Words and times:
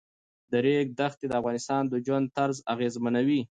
د 0.51 0.53
ریګ 0.65 0.87
دښتې 0.99 1.25
د 1.29 1.33
افغانانو 1.39 1.91
د 1.91 1.95
ژوند 2.05 2.25
طرز 2.37 2.57
اغېزمنوي. 2.73 3.41